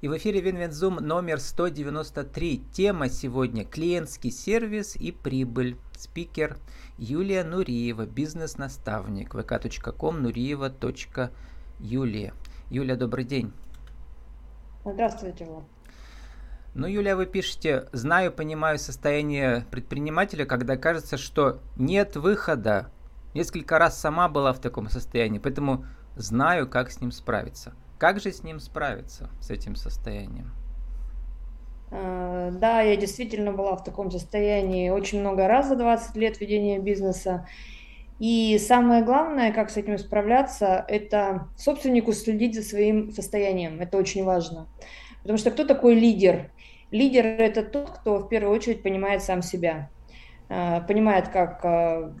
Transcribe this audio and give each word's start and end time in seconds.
И 0.00 0.06
в 0.06 0.16
эфире 0.16 0.40
Винвензум 0.40 0.94
номер 0.96 1.40
193. 1.40 2.62
Тема 2.70 3.08
сегодня– 3.08 3.64
клиентский 3.66 4.30
сервис 4.30 4.94
и 4.94 5.10
прибыль. 5.10 5.76
Спикер 5.96 6.56
Юлия 6.98 7.42
Нуриева, 7.42 8.06
бизнес-наставник, 8.06 9.34
vk.com, 9.34 10.24
nurieva.юлия. 10.24 12.32
Юлия, 12.70 12.94
добрый 12.94 13.24
день. 13.24 13.52
Здравствуйте, 14.84 15.46
Влад. 15.46 15.64
Ну, 16.74 16.86
Юлия, 16.86 17.16
вы 17.16 17.26
пишете, 17.26 17.88
знаю, 17.92 18.30
понимаю 18.30 18.78
состояние 18.78 19.66
предпринимателя, 19.72 20.46
когда 20.46 20.76
кажется, 20.76 21.16
что 21.16 21.58
нет 21.74 22.14
выхода. 22.14 22.88
Несколько 23.34 23.80
раз 23.80 23.98
сама 23.98 24.28
была 24.28 24.52
в 24.52 24.60
таком 24.60 24.88
состоянии, 24.90 25.40
поэтому 25.40 25.86
знаю, 26.14 26.68
как 26.68 26.92
с 26.92 27.00
ним 27.00 27.10
справиться. 27.10 27.74
Как 27.98 28.20
же 28.20 28.30
с 28.32 28.44
ним 28.44 28.60
справиться, 28.60 29.28
с 29.40 29.50
этим 29.50 29.74
состоянием? 29.74 30.52
Э, 31.90 32.50
да, 32.52 32.80
я 32.80 32.96
действительно 32.96 33.52
была 33.52 33.76
в 33.76 33.82
таком 33.82 34.10
состоянии 34.12 34.90
очень 34.90 35.20
много 35.20 35.48
раз 35.48 35.68
за 35.68 35.74
20 35.74 36.16
лет 36.16 36.40
ведения 36.40 36.78
бизнеса. 36.78 37.46
И 38.20 38.58
самое 38.58 39.04
главное, 39.04 39.52
как 39.52 39.70
с 39.70 39.76
этим 39.76 39.98
справляться, 39.98 40.84
это 40.88 41.48
собственнику 41.56 42.12
следить 42.12 42.54
за 42.54 42.62
своим 42.62 43.10
состоянием. 43.10 43.80
Это 43.80 43.98
очень 43.98 44.24
важно. 44.24 44.68
Потому 45.22 45.38
что 45.38 45.50
кто 45.50 45.64
такой 45.64 45.94
лидер? 45.94 46.52
Лидер– 46.92 47.26
это 47.26 47.62
тот, 47.64 47.90
кто 47.90 48.18
в 48.18 48.28
первую 48.28 48.54
очередь 48.54 48.82
понимает 48.82 49.22
сам 49.22 49.42
себя, 49.42 49.90
э, 50.48 50.80
понимает, 50.86 51.28
как, 51.28 51.64
э, 51.64 52.12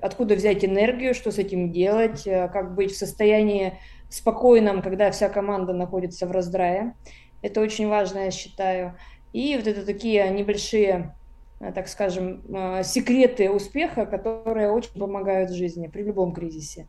откуда 0.00 0.36
взять 0.36 0.64
энергию, 0.64 1.12
что 1.12 1.32
с 1.32 1.38
этим 1.38 1.72
делать, 1.72 2.22
как 2.24 2.74
быть 2.74 2.92
в 2.92 2.96
состоянии 2.96 3.78
спокойном, 4.12 4.82
когда 4.82 5.10
вся 5.10 5.28
команда 5.28 5.72
находится 5.72 6.26
в 6.26 6.32
раздрае. 6.32 6.94
Это 7.40 7.60
очень 7.60 7.88
важно, 7.88 8.20
я 8.20 8.30
считаю. 8.30 8.94
И 9.32 9.56
вот 9.56 9.66
это 9.66 9.84
такие 9.84 10.28
небольшие, 10.28 11.14
э, 11.60 11.72
так 11.72 11.88
скажем, 11.88 12.42
э, 12.54 12.82
секреты 12.84 13.50
успеха, 13.50 14.04
которые 14.04 14.70
очень 14.70 14.98
помогают 14.98 15.50
в 15.50 15.54
жизни 15.54 15.86
при 15.86 16.02
любом 16.02 16.34
кризисе. 16.34 16.86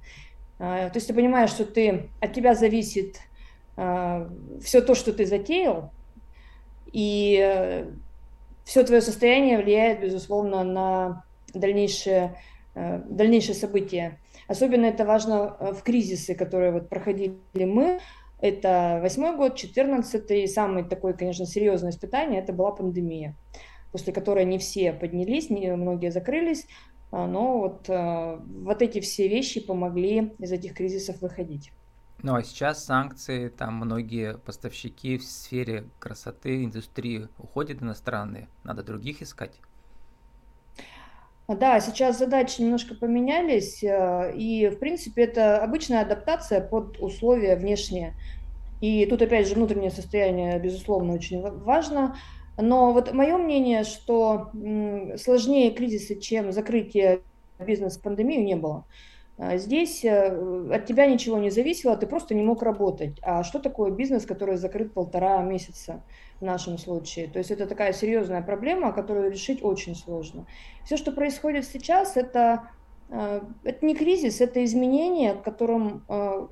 Э, 0.60 0.90
то 0.90 0.96
есть 0.96 1.08
ты 1.08 1.14
понимаешь, 1.14 1.50
что 1.50 1.66
ты, 1.66 2.10
от 2.20 2.34
тебя 2.34 2.56
зависит 2.56 3.20
все 3.76 4.82
то, 4.82 4.94
что 4.94 5.14
ты 5.14 5.26
затеял, 5.26 5.90
и 6.92 7.88
все 8.66 8.84
твое 8.84 9.02
состояние 9.02 9.58
влияет, 9.58 10.02
безусловно, 10.02 10.64
на 10.64 11.24
дальнейшее, 11.56 12.38
дальнейшее 12.76 13.56
событие. 13.56 14.20
Особенно 14.48 14.86
это 14.86 15.06
важно 15.06 15.58
в 15.60 15.84
кризисы, 15.84 16.36
которые 16.36 16.72
вот 16.72 16.90
проходили 16.90 17.38
мы. 17.56 18.00
Это 18.42 19.00
восьмой 19.02 19.38
год, 19.38 19.56
четырнадцатый, 19.56 20.48
самый 20.48 20.84
такой, 20.84 21.14
конечно, 21.16 21.46
серьезное 21.46 21.92
испытание, 21.92 22.42
это 22.42 22.52
была 22.52 22.72
пандемия, 22.72 23.38
после 23.94 24.12
которой 24.12 24.44
не 24.44 24.58
все 24.58 24.92
поднялись, 24.92 25.50
не, 25.50 25.74
многие 25.76 26.12
закрылись, 26.12 26.68
а, 27.12 27.26
но 27.26 27.60
вот, 27.60 27.86
а, 27.90 28.44
вот 28.46 28.82
эти 28.82 29.00
все 29.00 29.30
вещи 29.30 29.66
помогли 29.66 30.34
из 30.40 30.52
этих 30.52 30.74
кризисов 30.74 31.22
выходить. 31.22 31.72
Ну 32.22 32.36
а 32.36 32.44
сейчас 32.44 32.84
санкции, 32.84 33.48
там 33.48 33.76
многие 33.76 34.38
поставщики 34.38 35.18
в 35.18 35.24
сфере 35.24 35.86
красоты, 36.00 36.66
индустрии 36.66 37.30
уходят 37.38 37.82
иностранные, 37.82 38.50
надо 38.64 38.84
других 38.84 39.22
искать. 39.22 39.54
Да, 41.48 41.80
сейчас 41.82 42.20
задачи 42.20 42.62
немножко 42.62 42.96
поменялись, 42.96 43.84
э, 43.84 44.34
и, 44.36 44.70
в 44.70 44.80
принципе, 44.80 45.24
это 45.24 45.62
обычная 45.62 46.02
адаптация 46.02 46.62
под 46.62 47.00
условия 47.00 47.58
внешние. 47.58 48.16
И 48.80 49.06
тут, 49.06 49.22
опять 49.22 49.48
же, 49.48 49.56
внутреннее 49.56 49.92
состояние, 49.92 50.58
безусловно, 50.60 51.14
очень 51.14 51.42
важно. 51.42 52.16
Но 52.58 52.94
вот 52.94 53.14
мое 53.14 53.38
мнение, 53.38 53.84
что 53.84 54.52
сложнее 55.18 55.72
кризиса, 55.72 56.20
чем 56.20 56.52
закрытие 56.52 57.22
бизнеса 57.60 58.00
в 58.00 58.04
пандемию, 58.04 58.44
не 58.44 58.56
было. 58.56 58.86
А 59.38 59.58
здесь 59.58 60.06
э, 60.06 60.70
от 60.72 60.86
тебя 60.86 61.08
ничего 61.08 61.40
не 61.40 61.50
зависело, 61.50 61.98
ты 61.98 62.06
просто 62.06 62.36
не 62.36 62.44
мог 62.44 62.62
работать. 62.62 63.18
А 63.24 63.44
что 63.44 63.60
такое 63.60 63.90
бизнес, 63.90 64.26
который 64.26 64.58
закрыт 64.58 64.94
полтора 64.94 65.42
месяца 65.42 66.04
в 66.40 66.46
нашем 66.46 66.78
случае? 66.78 67.28
То 67.28 67.40
есть 67.40 67.50
это 67.50 67.66
такая 67.66 67.94
серьезная 67.94 68.44
проблема, 68.44 68.94
которую 68.94 69.32
решить 69.32 69.64
очень 69.64 69.96
сложно. 69.96 70.46
Все, 70.86 70.98
что 70.98 71.12
происходит 71.12 71.66
сейчас, 71.66 72.16
это, 72.16 72.70
э, 73.10 73.42
это 73.64 73.86
не 73.86 73.96
кризис, 73.96 74.40
это 74.40 74.64
изменение, 74.64 75.34
к 75.34 75.42
которым 75.42 76.06
э, 76.08 76.48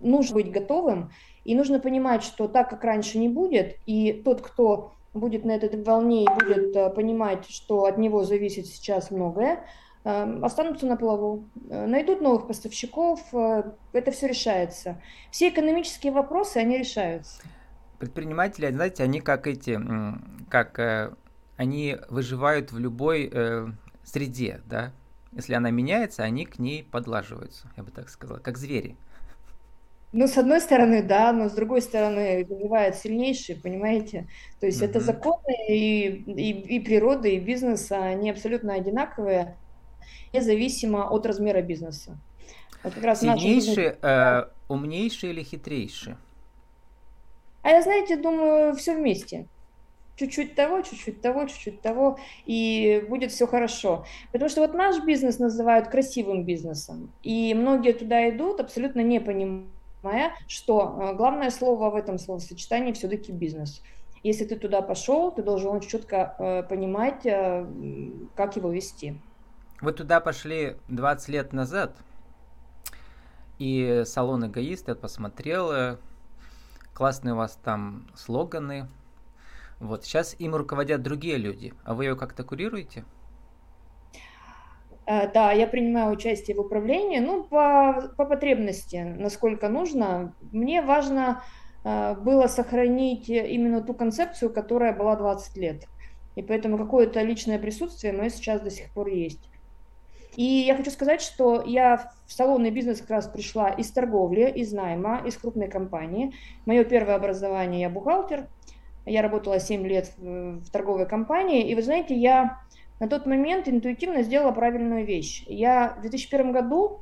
нужно 0.00 0.34
быть 0.34 0.50
готовым. 0.50 1.10
И 1.44 1.54
нужно 1.54 1.80
понимать, 1.80 2.22
что 2.22 2.48
так, 2.48 2.70
как 2.70 2.82
раньше, 2.82 3.18
не 3.18 3.28
будет. 3.28 3.76
И 3.84 4.14
тот, 4.24 4.40
кто 4.40 4.92
будет 5.12 5.44
на 5.44 5.52
этой 5.52 5.82
волне 5.82 6.24
и 6.24 6.28
будет 6.28 6.94
понимать, 6.94 7.44
что 7.48 7.84
от 7.84 7.98
него 7.98 8.24
зависит 8.24 8.66
сейчас 8.66 9.10
многое, 9.10 9.64
останутся 10.08 10.86
на 10.86 10.96
плаву, 10.96 11.48
э, 11.68 11.86
найдут 11.86 12.20
новых 12.20 12.46
поставщиков, 12.46 13.20
э, 13.32 13.62
это 13.92 14.10
все 14.10 14.28
решается. 14.28 15.00
Все 15.30 15.48
экономические 15.50 16.12
вопросы, 16.12 16.56
они 16.56 16.78
решаются. 16.78 17.42
Предприниматели, 17.98 18.70
знаете, 18.70 19.02
они 19.02 19.20
как 19.20 19.46
эти, 19.46 19.78
как 20.48 20.78
э, 20.78 21.10
они 21.56 21.96
выживают 22.08 22.72
в 22.72 22.78
любой 22.78 23.28
э, 23.32 23.66
среде, 24.04 24.60
да. 24.66 24.92
Если 25.32 25.52
она 25.52 25.70
меняется, 25.70 26.22
они 26.22 26.46
к 26.46 26.58
ней 26.58 26.84
подлаживаются, 26.84 27.68
я 27.76 27.82
бы 27.82 27.90
так 27.90 28.08
сказала, 28.08 28.38
как 28.38 28.56
звери. 28.56 28.96
Ну, 30.12 30.26
с 30.26 30.38
одной 30.38 30.62
стороны, 30.62 31.02
да, 31.02 31.32
но 31.32 31.50
с 31.50 31.52
другой 31.52 31.82
стороны, 31.82 32.46
выживает 32.48 32.96
сильнейший, 32.96 33.56
понимаете? 33.56 34.26
То 34.58 34.64
есть 34.64 34.80
mm-hmm. 34.80 34.86
это 34.86 35.00
законы 35.00 35.66
и, 35.68 36.06
и, 36.06 36.76
и 36.76 36.80
природы, 36.80 37.34
и 37.34 37.40
бизнеса, 37.40 38.02
они 38.02 38.30
абсолютно 38.30 38.72
одинаковые 38.72 39.56
независимо 40.32 41.08
от 41.08 41.26
размера 41.26 41.62
бизнеса. 41.62 42.18
Вот 42.82 42.94
как 42.94 43.04
раз 43.04 43.20
Сильнейший, 43.20 43.96
э, 44.00 44.44
умнейший 44.68 45.30
или 45.30 45.42
хитрейший? 45.42 46.14
А 47.62 47.70
я, 47.70 47.82
знаете, 47.82 48.16
думаю, 48.16 48.74
все 48.76 48.94
вместе. 48.94 49.46
Чуть-чуть 50.16 50.54
того, 50.54 50.82
чуть-чуть 50.82 51.20
того, 51.20 51.44
чуть-чуть 51.44 51.80
того, 51.80 52.18
и 52.46 53.04
будет 53.08 53.30
все 53.30 53.46
хорошо. 53.46 54.04
Потому 54.32 54.48
что 54.48 54.62
вот 54.62 54.74
наш 54.74 55.04
бизнес 55.04 55.38
называют 55.38 55.88
красивым 55.88 56.44
бизнесом, 56.44 57.12
и 57.22 57.54
многие 57.54 57.92
туда 57.92 58.28
идут, 58.30 58.60
абсолютно 58.60 59.00
не 59.00 59.20
понимая, 59.20 60.32
что 60.48 60.98
э, 61.00 61.14
главное 61.14 61.50
слово 61.50 61.90
в 61.90 61.94
этом 61.94 62.18
словосочетании 62.18 62.92
все-таки 62.92 63.32
бизнес. 63.32 63.82
Если 64.24 64.44
ты 64.44 64.56
туда 64.56 64.82
пошел, 64.82 65.30
ты 65.30 65.42
должен 65.42 65.78
четко 65.80 66.34
э, 66.38 66.62
понимать, 66.64 67.24
э, 67.24 67.66
как 68.34 68.56
его 68.56 68.70
вести. 68.70 69.20
Вы 69.80 69.92
туда 69.92 70.20
пошли 70.20 70.76
20 70.88 71.28
лет 71.28 71.52
назад, 71.52 71.96
и 73.58 74.02
салон 74.04 74.46
эгоист, 74.46 74.88
я 74.88 74.94
посмотрел, 74.94 75.98
классные 76.94 77.34
у 77.34 77.36
вас 77.36 77.56
там 77.62 78.08
слоганы. 78.16 78.88
Вот, 79.78 80.04
сейчас 80.04 80.34
им 80.40 80.56
руководят 80.56 81.02
другие 81.02 81.36
люди, 81.36 81.72
а 81.84 81.94
вы 81.94 82.06
ее 82.06 82.16
как-то 82.16 82.42
курируете? 82.42 83.04
Э, 85.06 85.30
да, 85.32 85.52
я 85.52 85.66
принимаю 85.68 86.12
участие 86.12 86.56
в 86.56 86.60
управлении, 86.60 87.20
ну, 87.20 87.44
по, 87.44 88.12
по 88.16 88.24
потребности, 88.24 88.96
насколько 88.96 89.68
нужно. 89.68 90.34
Мне 90.52 90.82
важно 90.82 91.42
э, 91.84 92.16
было 92.16 92.48
сохранить 92.48 93.28
именно 93.28 93.80
ту 93.80 93.94
концепцию, 93.94 94.52
которая 94.52 94.92
была 94.92 95.14
20 95.14 95.56
лет. 95.56 95.84
И 96.34 96.42
поэтому 96.42 96.76
какое-то 96.76 97.22
личное 97.22 97.58
присутствие 97.58 98.12
мое 98.12 98.28
сейчас 98.28 98.60
до 98.60 98.70
сих 98.70 98.90
пор 98.90 99.08
есть. 99.08 99.48
И 100.38 100.44
я 100.44 100.76
хочу 100.76 100.92
сказать, 100.92 101.20
что 101.20 101.64
я 101.66 101.96
в 102.26 102.32
салонный 102.32 102.70
бизнес 102.70 103.00
как 103.00 103.10
раз 103.10 103.26
пришла 103.26 103.70
из 103.70 103.90
торговли, 103.90 104.48
из 104.48 104.72
найма, 104.72 105.20
из 105.26 105.36
крупной 105.36 105.66
компании. 105.66 106.32
Мое 106.64 106.84
первое 106.84 107.16
образование, 107.16 107.80
я 107.80 107.90
бухгалтер. 107.90 108.46
Я 109.04 109.22
работала 109.22 109.58
7 109.58 109.84
лет 109.84 110.12
в, 110.16 110.60
в 110.60 110.70
торговой 110.70 111.08
компании. 111.08 111.68
И 111.68 111.74
вы 111.74 111.82
знаете, 111.82 112.14
я 112.14 112.60
на 113.00 113.08
тот 113.08 113.26
момент 113.26 113.66
интуитивно 113.66 114.22
сделала 114.22 114.52
правильную 114.52 115.04
вещь. 115.04 115.42
Я 115.48 115.96
в 115.98 116.02
2001 116.02 116.52
году 116.52 117.00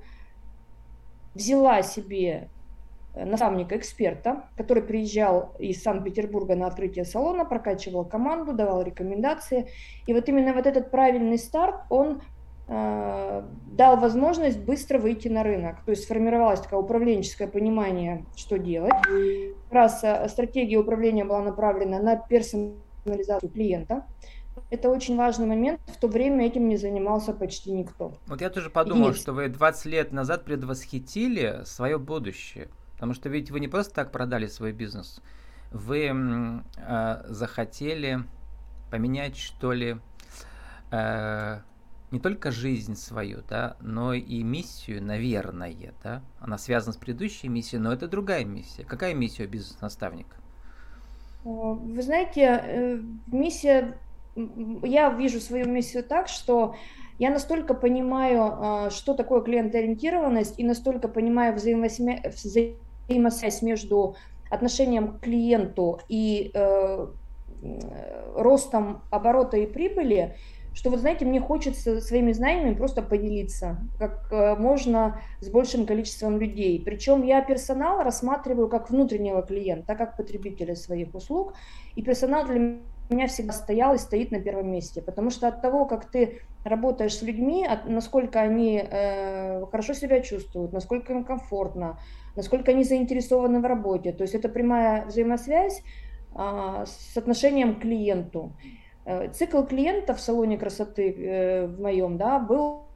взяла 1.34 1.82
себе 1.82 2.48
наставника, 3.14 3.76
эксперта, 3.76 4.48
который 4.56 4.82
приезжал 4.82 5.54
из 5.58 5.82
Санкт-Петербурга 5.82 6.56
на 6.56 6.68
открытие 6.68 7.04
салона, 7.04 7.44
прокачивал 7.44 8.06
команду, 8.06 8.54
давал 8.54 8.80
рекомендации. 8.82 9.68
И 10.06 10.14
вот 10.14 10.26
именно 10.26 10.54
вот 10.54 10.66
этот 10.66 10.90
правильный 10.90 11.36
старт, 11.36 11.82
он 11.90 12.22
дал 12.68 13.96
возможность 13.98 14.58
быстро 14.58 14.98
выйти 14.98 15.28
на 15.28 15.42
рынок. 15.42 15.84
То 15.84 15.92
есть 15.92 16.04
сформировалось 16.04 16.60
такое 16.60 16.80
управленческое 16.80 17.46
понимание, 17.46 18.24
что 18.34 18.58
делать. 18.58 18.92
Как 19.02 19.72
раз 19.72 20.02
э, 20.02 20.28
стратегия 20.28 20.78
управления 20.78 21.24
была 21.24 21.42
направлена 21.42 22.00
на 22.00 22.16
персонализацию 22.16 23.50
клиента. 23.50 24.04
Это 24.70 24.88
очень 24.88 25.16
важный 25.16 25.46
момент. 25.46 25.80
В 25.86 25.96
то 25.96 26.08
время 26.08 26.46
этим 26.46 26.68
не 26.68 26.76
занимался 26.76 27.32
почти 27.32 27.70
никто. 27.70 28.14
Вот 28.26 28.40
я 28.40 28.50
тоже 28.50 28.70
подумал, 28.70 29.08
Единственное. 29.08 29.46
что 29.46 29.50
вы 29.50 29.56
20 29.56 29.86
лет 29.86 30.12
назад 30.12 30.44
предвосхитили 30.44 31.60
свое 31.64 31.98
будущее. 31.98 32.68
Потому 32.94 33.12
что 33.12 33.28
ведь 33.28 33.50
вы 33.50 33.60
не 33.60 33.68
просто 33.68 33.94
так 33.94 34.10
продали 34.10 34.46
свой 34.46 34.72
бизнес, 34.72 35.20
вы 35.70 36.10
э, 36.78 37.22
захотели 37.28 38.20
поменять, 38.90 39.36
что 39.36 39.72
ли, 39.72 39.98
э, 40.90 41.58
не 42.10 42.20
только 42.20 42.50
жизнь 42.50 42.94
свою, 42.94 43.42
да, 43.48 43.76
но 43.80 44.14
и 44.14 44.42
миссию, 44.42 45.02
наверное, 45.02 45.94
да. 46.02 46.22
Она 46.40 46.58
связана 46.58 46.92
с 46.92 46.96
предыдущей 46.96 47.48
миссией, 47.48 47.80
но 47.80 47.92
это 47.92 48.08
другая 48.08 48.44
миссия. 48.44 48.84
Какая 48.84 49.14
миссия 49.14 49.44
у 49.44 49.48
бизнес-наставника? 49.48 50.36
Вы 51.44 52.02
знаете, 52.02 52.60
э, 52.64 53.00
миссия, 53.28 53.98
я 54.82 55.10
вижу 55.10 55.40
свою 55.40 55.66
миссию 55.66 56.04
так, 56.04 56.28
что 56.28 56.74
я 57.18 57.30
настолько 57.30 57.74
понимаю, 57.74 58.42
а, 58.42 58.90
что 58.90 59.14
такое 59.14 59.40
клиентоориентированность, 59.40 60.58
и 60.58 60.64
настолько 60.64 61.08
понимаю 61.08 61.54
взаимосвязь 61.54 63.62
между 63.62 64.16
отношением 64.50 65.14
к 65.14 65.20
клиенту 65.20 66.00
и 66.08 66.50
э, 66.52 67.06
ростом 68.34 69.02
оборота 69.10 69.56
и 69.56 69.66
прибыли, 69.66 70.36
что, 70.76 70.90
вот 70.90 71.00
знаете, 71.00 71.24
мне 71.24 71.40
хочется 71.40 72.02
своими 72.02 72.32
знаниями 72.32 72.74
просто 72.74 73.00
поделиться 73.00 73.78
как 73.98 74.30
э, 74.30 74.56
можно 74.56 75.22
с 75.40 75.48
большим 75.48 75.86
количеством 75.86 76.38
людей. 76.38 76.82
Причем 76.84 77.22
я 77.22 77.40
персонал 77.40 78.02
рассматриваю 78.02 78.68
как 78.68 78.90
внутреннего 78.90 79.40
клиента, 79.40 79.94
как 79.94 80.18
потребителя 80.18 80.76
своих 80.76 81.14
услуг, 81.14 81.54
и 81.94 82.02
персонал 82.02 82.44
для 82.44 82.78
меня 83.08 83.26
всегда 83.26 83.54
стоял 83.54 83.94
и 83.94 83.98
стоит 83.98 84.30
на 84.32 84.38
первом 84.38 84.70
месте, 84.70 85.00
потому 85.00 85.30
что 85.30 85.48
от 85.48 85.62
того, 85.62 85.86
как 85.86 86.10
ты 86.10 86.42
работаешь 86.62 87.16
с 87.16 87.22
людьми, 87.22 87.64
от, 87.64 87.88
насколько 87.88 88.38
они 88.38 88.84
э, 88.86 89.64
хорошо 89.70 89.94
себя 89.94 90.20
чувствуют, 90.20 90.74
насколько 90.74 91.14
им 91.14 91.24
комфортно, 91.24 91.98
насколько 92.34 92.72
они 92.72 92.84
заинтересованы 92.84 93.60
в 93.60 93.64
работе, 93.64 94.12
то 94.12 94.22
есть 94.22 94.34
это 94.34 94.50
прямая 94.50 95.06
взаимосвязь 95.06 95.82
э, 96.34 96.84
с 96.86 97.16
отношением 97.16 97.76
к 97.76 97.80
клиенту. 97.80 98.52
Э, 99.06 99.28
цикл 99.28 99.62
клиента 99.62 100.14
в 100.14 100.20
салоне 100.20 100.58
красоты 100.58 101.14
э, 101.16 101.66
в 101.66 101.80
моем, 101.80 102.18
да, 102.18 102.40
был 102.40 102.86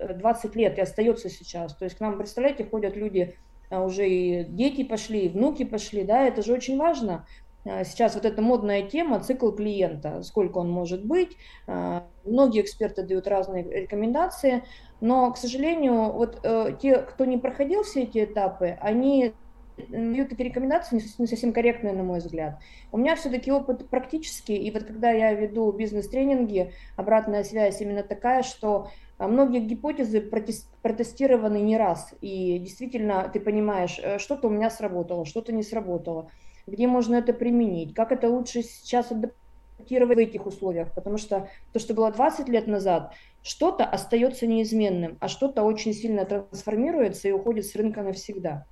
20 0.00 0.56
лет 0.56 0.78
и 0.78 0.80
остается 0.80 1.30
сейчас. 1.30 1.76
То 1.76 1.84
есть 1.84 1.96
к 1.96 2.00
нам, 2.00 2.18
представляете, 2.18 2.64
ходят 2.64 2.96
люди, 2.96 3.36
уже 3.70 4.08
и 4.08 4.44
дети 4.44 4.82
пошли, 4.82 5.26
и 5.26 5.28
внуки 5.28 5.64
пошли, 5.64 6.02
да, 6.02 6.26
это 6.26 6.42
же 6.42 6.52
очень 6.52 6.76
важно. 6.76 7.24
Сейчас 7.62 8.16
вот 8.16 8.24
эта 8.24 8.42
модная 8.42 8.82
тема, 8.82 9.20
цикл 9.20 9.52
клиента, 9.52 10.22
сколько 10.24 10.58
он 10.58 10.68
может 10.68 11.04
быть. 11.04 11.36
Многие 12.24 12.62
эксперты 12.62 13.04
дают 13.04 13.28
разные 13.28 13.62
рекомендации, 13.62 14.64
но, 15.00 15.32
к 15.32 15.36
сожалению, 15.36 16.12
вот 16.12 16.40
э, 16.42 16.76
те, 16.80 16.98
кто 16.98 17.24
не 17.24 17.38
проходил 17.38 17.82
все 17.82 18.02
эти 18.02 18.24
этапы, 18.24 18.76
они 18.80 19.32
дают 19.88 20.28
такие 20.28 20.48
рекомендации 20.48 21.02
не 21.18 21.26
совсем 21.26 21.52
корректные, 21.52 21.92
на 21.92 22.02
мой 22.02 22.18
взгляд. 22.18 22.60
У 22.92 22.98
меня 22.98 23.16
все-таки 23.16 23.50
опыт 23.50 23.88
практический, 23.88 24.56
и 24.56 24.70
вот 24.70 24.84
когда 24.84 25.10
я 25.10 25.32
веду 25.32 25.72
бизнес-тренинги, 25.72 26.72
обратная 26.96 27.44
связь 27.44 27.80
именно 27.80 28.02
такая, 28.02 28.42
что 28.42 28.88
а, 29.18 29.28
многие 29.28 29.60
гипотезы 29.60 30.20
протестированы 30.82 31.60
не 31.60 31.76
раз, 31.76 32.14
и 32.20 32.58
действительно 32.58 33.30
ты 33.32 33.38
понимаешь, 33.38 34.00
э, 34.02 34.18
что-то 34.18 34.48
у 34.48 34.50
меня 34.50 34.70
сработало, 34.70 35.26
что-то 35.26 35.52
не 35.52 35.62
сработало, 35.62 36.30
где 36.66 36.86
можно 36.86 37.16
это 37.16 37.32
применить, 37.32 37.94
как 37.94 38.12
это 38.12 38.30
лучше 38.30 38.62
сейчас 38.62 39.12
адаптировать 39.12 40.16
в 40.16 40.20
этих 40.20 40.46
условиях, 40.46 40.94
потому 40.94 41.18
что 41.18 41.48
то, 41.72 41.78
что 41.78 41.92
было 41.92 42.10
20 42.10 42.48
лет 42.48 42.66
назад, 42.66 43.14
что-то 43.42 43.84
остается 43.84 44.46
неизменным, 44.46 45.18
а 45.20 45.28
что-то 45.28 45.64
очень 45.64 45.92
сильно 45.92 46.24
трансформируется 46.24 47.28
и 47.28 47.32
уходит 47.32 47.66
с 47.66 47.74
рынка 47.74 48.02
навсегда. 48.02 48.66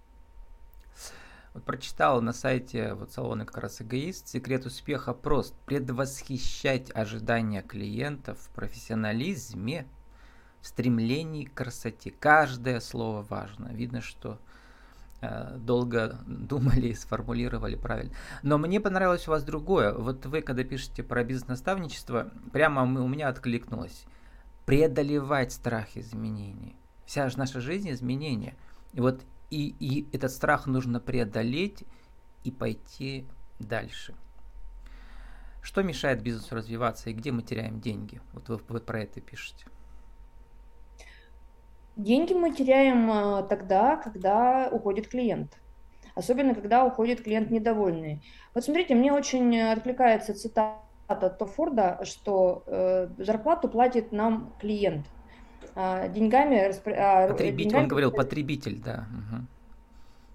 Вот 1.59 1.65
прочитал 1.65 2.23
на 2.23 2.33
сайте 2.33 2.95
вот 2.95 3.11
салона 3.11 3.45
как 3.45 3.59
раз 3.59 3.83
эгоист. 3.83 4.29
Секрет 4.29 4.65
успеха 4.65 5.13
прост. 5.13 5.57
Предвосхищать 5.67 6.95
ожидания 6.95 7.63
клиентов 7.63 8.39
в 8.39 8.51
профессионализме, 8.51 9.89
в 10.61 10.69
стремлении 10.69 11.47
к 11.47 11.55
красоте. 11.55 12.13
Каждое 12.13 12.79
слово 12.79 13.23
важно. 13.29 13.73
Видно, 13.73 14.03
что 14.03 14.39
э, 15.21 15.57
долго 15.57 16.21
думали 16.29 16.91
и 16.91 16.95
сформулировали 16.95 17.75
правильно. 17.75 18.15
Но 18.45 18.57
мне 18.57 18.81
понравилось 18.81 19.27
у 19.27 19.33
вас 19.33 19.43
другое. 19.43 19.93
Вот 19.93 20.27
вы, 20.27 20.43
когда 20.43 20.63
пишете 20.63 21.03
про 21.03 21.25
бизнес-наставничество, 21.25 22.31
прямо 22.53 22.83
у 22.83 23.09
меня 23.09 23.31
откликнулось. 23.31 24.05
Преодолевать 24.65 25.51
страх 25.51 25.97
изменений. 25.97 26.77
Вся 27.05 27.29
же 27.29 27.37
наша 27.37 27.61
жизнь 27.61 27.91
изменения. 27.91 28.55
И 28.93 29.01
вот 29.01 29.25
и, 29.51 29.75
и 29.81 30.07
этот 30.15 30.31
страх 30.31 30.67
нужно 30.67 31.01
преодолеть 31.01 31.85
и 32.45 32.51
пойти 32.51 33.27
дальше. 33.59 34.15
Что 35.63 35.83
мешает 35.83 36.23
бизнесу 36.23 36.55
развиваться 36.55 37.11
и 37.11 37.13
где 37.13 37.33
мы 37.33 37.43
теряем 37.43 37.81
деньги? 37.81 38.21
Вот 38.33 38.49
вы, 38.49 38.61
вы 38.69 38.81
про 38.81 39.01
это 39.03 39.21
пишете. 39.21 39.67
Деньги 41.97 42.33
мы 42.33 42.55
теряем 42.55 43.11
а, 43.11 43.43
тогда, 43.43 43.97
когда 43.97 44.69
уходит 44.71 45.09
клиент. 45.09 45.59
Особенно, 46.15 46.55
когда 46.55 46.85
уходит 46.85 47.23
клиент 47.23 47.51
недовольный. 47.51 48.23
Вот 48.55 48.65
смотрите, 48.65 48.95
мне 48.95 49.13
очень 49.13 49.61
откликается 49.61 50.35
цитата 50.35 50.79
Тофорда, 51.09 52.01
что 52.05 52.65
э, 52.67 53.09
зарплату 53.19 53.69
платит 53.69 54.13
нам 54.13 54.53
клиент– 54.61 55.07
деньгами... 56.09 56.73
А, 56.97 57.29
потребитель, 57.29 57.65
деньгами... 57.65 57.83
он 57.83 57.89
говорил 57.89 58.11
потребитель, 58.11 58.81
да. 58.85 59.07
Угу. 59.13 59.43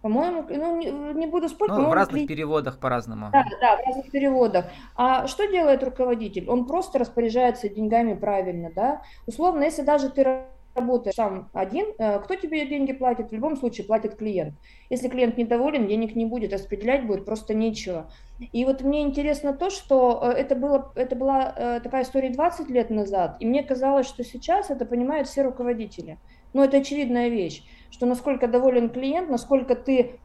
По-моему, 0.04 0.45
ну 0.50 1.13
не, 1.13 1.28
буду 1.28 1.48
спорить. 1.48 1.74
Ну, 1.74 1.90
в 1.90 1.94
разных 1.94 2.18
кли... 2.18 2.28
переводах 2.28 2.78
по-разному. 2.78 3.30
Да, 3.31 3.45
да, 3.62 3.78
в 3.78 3.88
разных 3.88 4.12
переводах. 4.12 4.66
А 4.98 5.28
что 5.28 5.48
делает 5.48 5.81
руководитель? 5.81 6.50
Он 6.50 6.66
просто 6.66 7.00
распоряжается 7.00 7.69
деньгами 7.69 8.13
правильно, 8.13 8.69
да. 8.75 9.01
Условно, 9.28 9.63
если 9.63 9.81
даже 9.81 10.10
ты 10.10 10.44
работаешь 10.75 11.16
сам 11.16 11.50
один, 11.54 11.88
э, 11.98 12.20
кто 12.20 12.36
тебе 12.36 12.66
деньги 12.66 12.94
платит? 12.94 13.30
В 13.30 13.34
любом 13.34 13.56
случае 13.56 13.86
платит 13.86 14.16
клиент. 14.16 14.56
Если 14.90 15.08
клиент 15.08 15.38
недоволен, 15.38 15.88
денег 15.88 16.16
не 16.16 16.25
будет, 16.25 16.54
распределять 16.54 17.06
будет 17.06 17.25
просто 17.25 17.54
нечего. 17.54 18.12
И 18.40 18.66
вот 18.66 18.81
мне 18.81 19.04
интересно 19.04 19.54
то, 19.54 19.70
что 19.70 20.22
э, 20.24 20.31
это, 20.31 20.56
было, 20.56 20.92
это 20.96 21.16
была 21.16 21.54
э, 21.56 21.80
такая 21.81 22.04
история 22.04 22.30
20 22.30 22.70
лет 22.70 22.90
назад, 22.90 23.38
и 23.40 23.46
мне 23.46 23.64
казалось, 23.64 24.08
что 24.08 24.24
сейчас 24.24 24.70
это 24.70 24.86
понимают 24.86 25.28
все 25.28 25.44
руководители. 25.44 26.18
Но 26.54 26.64
это 26.64 26.78
очевидная 26.78 27.30
вещь, 27.30 27.64
что 27.90 28.06
насколько 28.06 28.48
доволен 28.48 28.90
клиент, 28.90 29.30
насколько 29.30 29.75
ты 29.75 30.20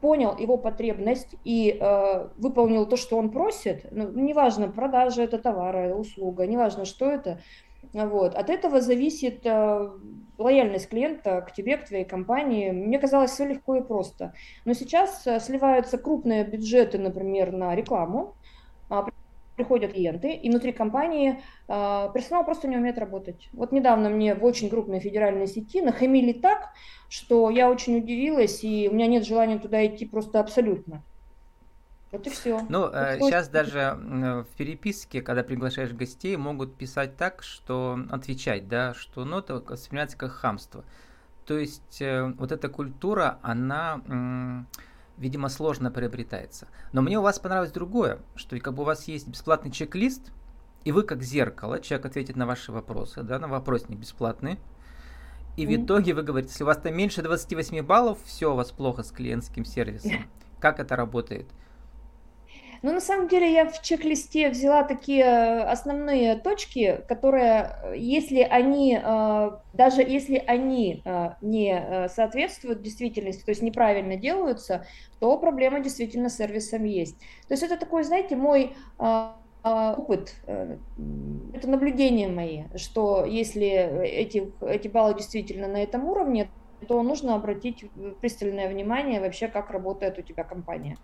понял 0.00 0.36
его 0.36 0.56
потребность 0.56 1.36
и 1.44 1.78
э, 1.80 2.28
выполнил 2.36 2.84
то, 2.84 2.96
что 2.96 3.16
он 3.16 3.30
просит, 3.30 3.86
ну, 3.92 4.10
неважно, 4.10 4.66
продажа 4.66 5.22
это 5.22 5.38
товара, 5.38 5.94
услуга, 5.94 6.48
неважно, 6.48 6.84
что 6.84 7.08
это, 7.08 7.38
вот. 7.92 8.34
От 8.34 8.48
этого 8.48 8.80
зависит 8.80 9.44
э, 9.44 9.90
лояльность 10.38 10.88
клиента 10.88 11.42
к 11.42 11.52
тебе, 11.52 11.76
к 11.76 11.86
твоей 11.86 12.04
компании. 12.04 12.70
Мне 12.70 12.98
казалось, 12.98 13.32
все 13.32 13.46
легко 13.46 13.76
и 13.76 13.82
просто. 13.82 14.34
Но 14.64 14.72
сейчас 14.72 15.26
э, 15.26 15.40
сливаются 15.40 15.98
крупные 15.98 16.44
бюджеты, 16.44 16.98
например, 16.98 17.52
на 17.52 17.74
рекламу, 17.74 18.34
э, 18.90 19.02
приходят 19.56 19.92
клиенты, 19.92 20.32
и 20.32 20.48
внутри 20.48 20.72
компании 20.72 21.42
э, 21.68 22.08
персонал 22.14 22.44
просто 22.44 22.66
не 22.66 22.78
умеет 22.78 22.98
работать. 22.98 23.50
Вот 23.52 23.72
недавно 23.72 24.08
мне 24.08 24.34
в 24.34 24.44
очень 24.44 24.70
крупной 24.70 25.00
федеральной 25.00 25.46
сети 25.46 25.82
нахамили 25.82 26.32
так, 26.32 26.70
что 27.10 27.50
я 27.50 27.70
очень 27.70 27.98
удивилась, 27.98 28.64
и 28.64 28.88
у 28.90 28.94
меня 28.94 29.06
нет 29.06 29.26
желания 29.26 29.58
туда 29.58 29.84
идти 29.84 30.06
просто 30.06 30.40
абсолютно. 30.40 31.04
Вот 32.12 32.26
и 32.26 32.30
все. 32.30 32.60
Ну, 32.68 32.90
э, 32.92 33.18
сейчас 33.18 33.48
даже 33.48 33.96
в 33.98 34.56
переписке, 34.56 35.22
когда 35.22 35.42
приглашаешь 35.42 35.92
гостей, 35.92 36.36
могут 36.36 36.76
писать 36.76 37.16
так, 37.16 37.42
что 37.42 37.98
отвечать, 38.10 38.68
да, 38.68 38.94
что 38.94 39.24
ну, 39.24 39.38
это 39.38 39.54
воспринимается 39.54 40.18
как 40.18 40.32
хамство. 40.32 40.84
То 41.46 41.58
есть 41.58 42.00
э, 42.02 42.32
вот 42.38 42.52
эта 42.52 42.68
культура, 42.68 43.38
она, 43.42 44.66
видимо, 45.16 45.48
сложно 45.48 45.90
приобретается. 45.90 46.68
Но 46.92 47.02
мне 47.02 47.18
у 47.18 47.22
вас 47.22 47.38
понравилось 47.38 47.72
другое, 47.72 48.18
что 48.36 48.58
как 48.60 48.74
бы 48.74 48.82
у 48.82 48.86
вас 48.86 49.08
есть 49.08 49.26
бесплатный 49.26 49.70
чек-лист, 49.70 50.32
и 50.84 50.92
вы 50.92 51.02
как 51.04 51.22
зеркало, 51.22 51.80
человек 51.80 52.06
ответит 52.06 52.36
на 52.36 52.46
ваши 52.46 52.72
вопросы, 52.72 53.22
да, 53.22 53.38
на 53.38 53.48
вопросник 53.48 53.98
бесплатный, 53.98 54.58
и 55.56 55.66
в 55.66 55.74
итоге 55.74 56.14
вы 56.14 56.22
говорите, 56.22 56.50
если 56.50 56.64
у 56.64 56.66
вас 56.66 56.78
там 56.78 56.96
меньше 56.96 57.22
28 57.22 57.82
баллов, 57.82 58.18
все 58.24 58.52
у 58.52 58.56
вас 58.56 58.70
плохо 58.70 59.02
с 59.02 59.10
клиентским 59.10 59.64
сервисом. 59.64 60.26
Как 60.60 60.80
это 60.80 60.96
работает? 60.96 61.46
Но 62.82 62.88
ну, 62.88 62.94
на 62.94 63.00
самом 63.00 63.28
деле 63.28 63.52
я 63.52 63.64
в 63.64 63.80
чек-листе 63.80 64.50
взяла 64.50 64.82
такие 64.82 65.24
э, 65.24 65.62
основные 65.62 66.34
точки, 66.34 67.00
которые, 67.06 67.76
э, 67.84 67.94
если 67.96 68.40
они, 68.40 68.98
э, 69.00 69.50
даже 69.72 70.02
если 70.02 70.42
они 70.44 71.04
не 71.40 72.08
соответствуют 72.08 72.82
действительности, 72.82 73.44
то 73.44 73.52
есть 73.52 73.62
неправильно 73.62 74.16
делаются, 74.16 74.84
то 75.20 75.38
проблема 75.38 75.78
действительно 75.78 76.28
с 76.28 76.36
сервисом 76.36 76.84
есть. 76.84 77.18
То 77.46 77.54
есть 77.54 77.62
это 77.62 77.76
такой, 77.76 78.02
знаете, 78.02 78.36
мой 78.36 78.74
опыт, 79.62 80.34
это 80.46 81.68
наблюдение 81.68 82.28
мои, 82.28 82.64
что 82.76 83.24
если 83.24 83.68
эти, 84.04 84.52
эти 84.60 84.88
баллы 84.88 85.14
действительно 85.14 85.68
на 85.68 85.82
этом 85.82 86.04
уровне, 86.04 86.50
то 86.88 87.00
нужно 87.02 87.36
обратить 87.36 87.84
пристальное 88.20 88.68
внимание 88.68 89.20
вообще, 89.20 89.46
как 89.46 89.70
работает 89.70 90.18
у 90.18 90.22
тебя 90.22 90.42
компания. 90.42 90.98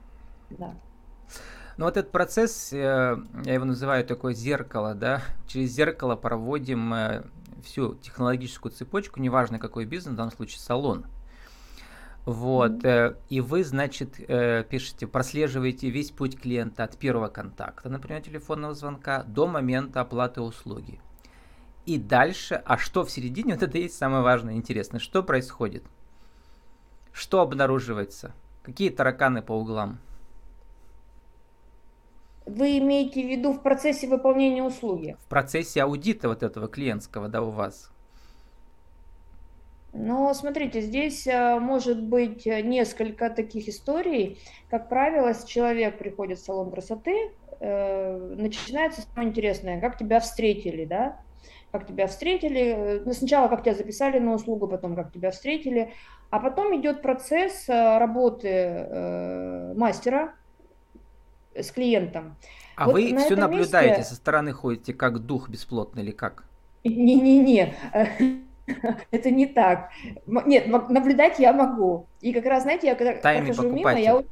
Да. 0.51 0.75
Ну 1.79 1.85
вот 1.85 1.97
этот 1.97 2.11
процесс, 2.11 2.73
э, 2.73 3.17
я 3.45 3.55
его 3.55 3.65
называю 3.65 4.05
такое 4.05 4.35
зеркало, 4.35 4.95
да, 4.95 5.23
через 5.47 5.71
зеркало 5.71 6.17
проводим 6.17 6.93
э, 6.93 7.23
всю 7.65 7.95
технологическую 7.95 8.73
цепочку, 8.73 9.21
неважно 9.21 9.61
какой 9.61 9.85
бизнес, 9.85 10.15
в 10.15 10.17
данном 10.17 10.33
случае 10.33 10.59
салон. 10.59 11.07
Вот, 12.25 12.85
mm-hmm. 12.85 13.17
и 13.31 13.41
вы, 13.41 13.65
значит, 13.65 14.17
пишете, 14.69 15.07
прослеживаете 15.07 15.89
весь 15.89 16.11
путь 16.11 16.39
клиента 16.39 16.85
от 16.85 16.99
первого 16.99 17.29
контакта, 17.29 17.89
например, 17.89 18.21
телефонного 18.21 18.75
звонка, 18.75 19.23
до 19.23 19.47
момента 19.47 20.03
оплаты 20.03 20.43
услуги. 20.43 21.01
И 21.87 21.97
дальше, 21.97 22.61
а 22.67 22.77
что 22.77 23.05
в 23.05 23.11
середине, 23.11 23.55
вот 23.55 23.63
это 23.63 23.79
и 23.79 23.83
есть 23.83 23.97
самое 23.97 24.23
важное, 24.23 24.57
интересное, 24.57 25.01
что 25.01 25.23
происходит? 25.23 25.85
Что 27.13 27.41
обнаруживается? 27.41 28.35
Какие 28.63 28.91
тараканы 28.91 29.41
по 29.41 29.53
углам? 29.53 30.01
Вы 32.49 32.79
имеете 32.79 33.23
в 33.23 33.27
виду 33.27 33.53
в 33.53 33.63
процессе 33.63 34.07
выполнения 34.07 34.63
услуги? 34.63 35.17
В 35.21 35.29
процессе 35.29 35.83
аудита 35.83 36.29
вот 36.29 36.43
этого 36.43 36.67
клиентского, 36.67 37.29
да, 37.29 37.43
у 37.43 37.51
вас. 37.51 37.91
Но 39.93 40.33
смотрите, 40.33 40.81
здесь 40.81 41.27
э, 41.27 41.59
может 41.59 42.03
быть 42.03 42.47
несколько 42.47 43.31
таких 43.31 43.69
историй. 43.69 44.39
Как 44.71 44.89
правило, 44.89 45.33
человек 45.47 45.99
приходит 45.99 46.39
в 46.39 46.45
салон 46.45 46.71
красоты, 46.71 47.33
э, 47.61 48.35
начинается 48.37 49.03
самое 49.03 49.29
интересное, 49.29 49.81
как 49.81 49.99
тебя 49.99 50.21
встретили, 50.21 50.85
да? 50.85 51.21
Как 51.71 51.87
тебя 51.87 52.07
встретили. 52.07 53.03
Ну, 53.05 53.13
сначала 53.13 53.49
как 53.49 53.63
тебя 53.63 53.75
записали 53.75 54.19
на 54.19 54.33
услугу, 54.33 54.69
потом 54.69 54.95
как 54.95 55.13
тебя 55.13 55.31
встретили. 55.31 55.93
А 56.31 56.39
потом 56.39 56.75
идет 56.81 57.03
процесс 57.03 57.69
э, 57.69 57.99
работы 57.99 59.75
мастера, 59.75 60.35
с 61.63 61.71
клиентом. 61.71 62.37
А 62.77 62.87
вот 62.87 62.95
вы 62.95 63.17
все 63.17 63.37
наблюдаете 63.37 63.99
месте... 63.99 64.11
со 64.11 64.15
стороны, 64.15 64.53
ходите 64.53 64.95
как 64.95 65.19
дух 65.19 65.49
бесплотный 65.49 66.03
или 66.03 66.13
как? 66.13 66.45
Не-не-не, 66.85 67.75
это 69.11 69.31
не 69.31 69.47
так. 69.47 69.91
Нет, 70.27 70.67
наблюдать 70.67 71.39
я 71.39 71.53
могу. 71.53 72.07
И 72.21 72.33
как 72.33 72.45
раз, 72.45 72.63
знаете, 72.63 72.87
я 72.87 72.95
когда 72.95 73.15
Тайный 73.15 73.49
прохожу 73.49 73.71
мимо, 73.71 73.99
я... 73.99 74.23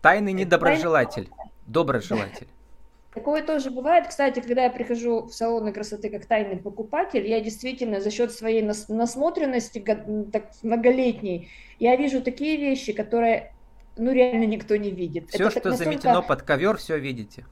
Тайный 0.00 0.32
недоброжелатель, 0.32 1.28
доброжелатель. 1.66 2.48
Такое 3.14 3.42
тоже 3.42 3.70
бывает. 3.70 4.06
Кстати, 4.06 4.40
когда 4.40 4.64
я 4.64 4.70
прихожу 4.70 5.24
в 5.24 5.34
салоны 5.34 5.72
красоты 5.72 6.10
как 6.10 6.26
тайный 6.26 6.56
покупатель, 6.56 7.26
я 7.26 7.40
действительно 7.40 8.00
за 8.00 8.10
счет 8.10 8.32
своей 8.32 8.62
насмотренности 8.62 9.84
так, 10.32 10.50
многолетней, 10.62 11.50
я 11.80 11.96
вижу 11.96 12.22
такие 12.22 12.56
вещи, 12.56 12.92
которые 12.92 13.52
ну 14.00 14.12
реально 14.12 14.44
никто 14.44 14.76
не 14.76 14.90
видит. 14.90 15.28
Все, 15.28 15.44
Это 15.44 15.50
что 15.50 15.68
настолько... 15.68 15.84
заметено 15.84 16.22
под 16.22 16.42
ковер, 16.42 16.76
все 16.78 16.98
видите. 16.98 17.44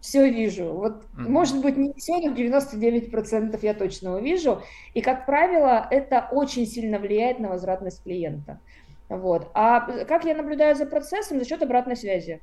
Все 0.00 0.30
вижу. 0.30 0.66
Вот, 0.66 1.02
mm-hmm. 1.02 1.28
может 1.28 1.60
быть, 1.60 1.76
не 1.76 1.92
все, 1.94 2.18
но 2.18 2.32
99% 2.32 3.58
я 3.62 3.74
точно 3.74 4.16
увижу. 4.16 4.62
И, 4.94 5.00
как 5.00 5.26
правило, 5.26 5.86
это 5.90 6.28
очень 6.30 6.66
сильно 6.66 6.98
влияет 6.98 7.40
на 7.40 7.48
возвратность 7.48 8.02
клиента. 8.04 8.60
Вот. 9.08 9.50
А 9.54 10.04
как 10.04 10.24
я 10.24 10.36
наблюдаю 10.36 10.76
за 10.76 10.86
процессом? 10.86 11.38
За 11.38 11.44
счет 11.44 11.62
обратной 11.62 11.96
связи. 11.96 12.40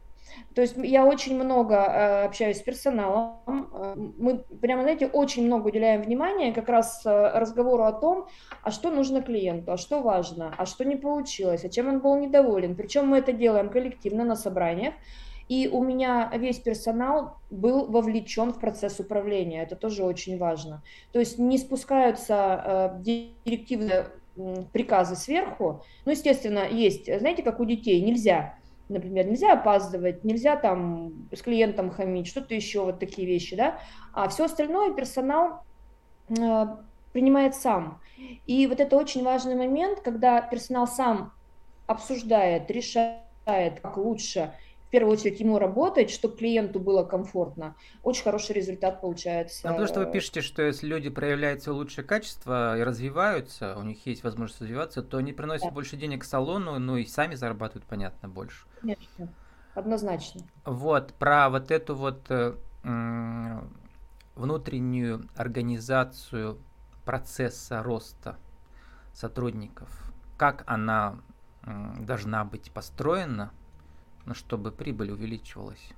То 0.55 0.61
есть 0.61 0.75
я 0.77 1.05
очень 1.05 1.35
много 1.35 1.75
э, 1.75 2.25
общаюсь 2.25 2.57
с 2.57 2.61
персоналом, 2.61 3.41
э, 3.47 3.93
мы 3.95 4.37
прямо, 4.61 4.83
знаете, 4.83 5.07
очень 5.07 5.45
много 5.45 5.67
уделяем 5.67 6.01
внимания 6.01 6.53
как 6.53 6.69
раз 6.69 7.01
э, 7.05 7.39
разговору 7.39 7.83
о 7.83 7.91
том, 7.91 8.27
а 8.61 8.71
что 8.71 8.91
нужно 8.91 9.21
клиенту, 9.21 9.71
а 9.71 9.77
что 9.77 10.01
важно, 10.01 10.53
а 10.57 10.65
что 10.65 10.85
не 10.85 10.95
получилось, 10.95 11.65
а 11.65 11.69
чем 11.69 11.87
он 11.87 11.99
был 11.99 12.17
недоволен. 12.17 12.75
Причем 12.75 13.07
мы 13.07 13.17
это 13.17 13.33
делаем 13.33 13.69
коллективно 13.69 14.23
на 14.23 14.35
собраниях, 14.35 14.93
и 15.49 15.67
у 15.67 15.83
меня 15.83 16.31
весь 16.35 16.59
персонал 16.59 17.37
был 17.49 17.87
вовлечен 17.87 18.53
в 18.53 18.59
процесс 18.59 18.99
управления, 18.99 19.63
это 19.63 19.75
тоже 19.75 20.03
очень 20.03 20.37
важно. 20.37 20.83
То 21.11 21.19
есть 21.19 21.37
не 21.37 21.57
спускаются 21.57 22.95
директивные 22.99 24.05
приказы 24.71 25.15
сверху, 25.15 25.83
ну, 26.05 26.11
естественно, 26.11 26.67
есть, 26.69 27.05
знаете, 27.05 27.43
как 27.43 27.59
у 27.59 27.65
детей, 27.65 28.01
нельзя 28.01 28.55
например, 28.93 29.27
нельзя 29.27 29.53
опаздывать, 29.53 30.23
нельзя 30.23 30.55
там 30.55 31.27
с 31.33 31.41
клиентом 31.41 31.91
хамить, 31.91 32.27
что-то 32.27 32.53
еще, 32.53 32.85
вот 32.85 32.99
такие 32.99 33.27
вещи, 33.27 33.55
да, 33.55 33.79
а 34.13 34.27
все 34.29 34.45
остальное 34.45 34.93
персонал 34.93 35.63
э, 36.29 36.65
принимает 37.11 37.55
сам. 37.55 37.99
И 38.45 38.67
вот 38.67 38.79
это 38.79 38.95
очень 38.95 39.23
важный 39.23 39.55
момент, 39.55 39.99
когда 40.01 40.41
персонал 40.41 40.87
сам 40.87 41.33
обсуждает, 41.87 42.69
решает, 42.71 43.79
как 43.81 43.97
лучше 43.97 44.53
первую 44.93 45.17
очередь 45.17 45.39
ему 45.39 45.57
работать, 45.57 46.11
чтобы 46.11 46.37
клиенту 46.37 46.79
было 46.79 47.03
комфортно, 47.03 47.75
очень 48.03 48.23
хороший 48.23 48.53
результат 48.53 49.01
получается. 49.01 49.61
Ну, 49.63 49.69
потому 49.69 49.87
что 49.87 50.05
вы 50.05 50.11
пишете, 50.11 50.41
что 50.41 50.61
если 50.61 50.85
люди 50.85 51.09
проявляют 51.09 51.61
все 51.61 51.73
лучшее 51.73 52.05
качество 52.05 52.77
и 52.77 52.83
развиваются, 52.83 53.75
у 53.75 53.81
них 53.81 54.05
есть 54.05 54.23
возможность 54.23 54.61
развиваться, 54.61 55.01
то 55.01 55.17
они 55.17 55.33
приносят 55.33 55.69
да. 55.69 55.71
больше 55.71 55.97
денег 55.97 56.23
салону, 56.23 56.77
ну 56.77 56.97
и 56.97 57.07
сами 57.07 57.33
зарабатывают, 57.33 57.87
понятно, 57.87 58.29
больше. 58.29 58.67
Конечно, 58.81 59.33
однозначно. 59.73 60.41
Вот, 60.63 61.15
про 61.15 61.49
вот 61.49 61.71
эту 61.71 61.95
вот 61.95 62.29
э, 62.29 62.53
внутреннюю 64.35 65.27
организацию 65.35 66.59
процесса 67.03 67.81
роста 67.81 68.37
сотрудников, 69.11 69.89
как 70.37 70.63
она 70.67 71.17
должна 71.63 72.45
быть 72.45 72.71
построена– 72.71 73.51
ну, 74.25 74.33
чтобы 74.33 74.71
прибыль 74.71 75.11
увеличивалась? 75.11 75.93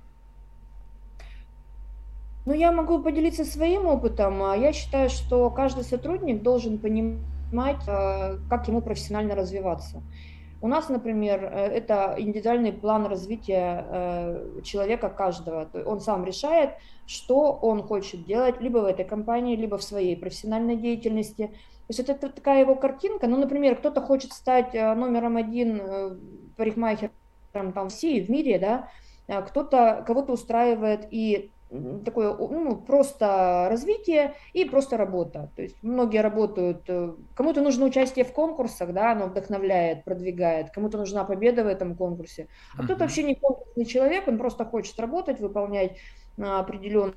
Ну, 2.46 2.54
я 2.54 2.70
могу 2.70 3.00
поделиться 3.00 3.44
своим 3.44 3.86
опытом. 3.86 4.42
А 4.42 4.56
я 4.56 4.72
считаю, 4.72 5.10
что 5.10 5.50
каждый 5.50 5.82
сотрудник 5.82 6.42
должен 6.42 6.78
понимать, 6.78 7.82
э, 7.88 8.38
как 8.48 8.68
ему 8.68 8.80
профессионально 8.80 9.34
развиваться. 9.34 10.00
У 10.60 10.68
нас, 10.68 10.88
например, 10.88 11.42
э, 11.42 11.48
это 11.48 12.14
индивидуальный 12.16 12.72
план 12.72 13.06
развития 13.06 13.84
э, 13.88 14.60
человека 14.62 15.08
каждого. 15.08 15.68
Он 15.86 16.00
сам 16.00 16.24
решает, 16.24 16.70
что 17.06 17.52
он 17.52 17.82
хочет 17.82 18.24
делать 18.24 18.60
либо 18.60 18.78
в 18.78 18.84
этой 18.84 19.04
компании, 19.04 19.56
либо 19.56 19.76
в 19.76 19.82
своей 19.82 20.16
профессиональной 20.16 20.76
деятельности. 20.76 21.48
То 21.48 21.90
есть 21.90 22.00
это 22.00 22.28
такая 22.28 22.60
его 22.60 22.76
картинка. 22.76 23.26
Ну, 23.26 23.38
например, 23.38 23.74
кто-то 23.74 24.00
хочет 24.00 24.32
стать 24.32 24.72
номером 24.72 25.36
один 25.36 25.82
парикмахер 26.56 27.10
там, 27.56 27.72
там 27.72 27.88
в 27.88 27.92
России, 27.92 28.20
в 28.20 28.28
мире, 28.28 28.58
да, 28.58 28.88
а 29.28 29.42
кто-то, 29.42 30.04
кого-то 30.06 30.32
устраивает 30.32 31.08
и 31.10 31.50
такое 32.04 32.32
ну, 32.36 32.76
просто 32.76 33.66
развитие 33.68 34.34
и 34.52 34.64
просто 34.64 34.96
работа. 34.96 35.50
То 35.56 35.62
есть 35.62 35.76
многие 35.82 36.20
работают, 36.20 36.82
э, 36.86 37.12
кому-то 37.34 37.60
нужно 37.60 37.86
участие 37.86 38.24
в 38.24 38.32
конкурсах, 38.32 38.92
да, 38.92 39.12
оно 39.12 39.26
вдохновляет, 39.26 40.04
продвигает, 40.04 40.70
кому-то 40.70 40.98
нужна 40.98 41.24
победа 41.24 41.64
в 41.64 41.66
этом 41.66 41.96
конкурсе, 41.96 42.48
а 42.78 42.84
кто-то 42.84 43.00
вообще 43.00 43.24
не 43.24 43.34
конкурсный 43.34 43.84
человек, 43.84 44.28
он 44.28 44.38
просто 44.38 44.64
хочет 44.64 44.98
работать, 45.00 45.40
выполнять 45.40 45.96
определенные 46.38 47.14